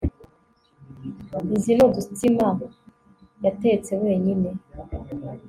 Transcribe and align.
Izi 1.55 1.71
ni 1.75 1.83
udutsima 1.87 2.47
yatetse 3.45 3.91
wenyine 4.01 4.49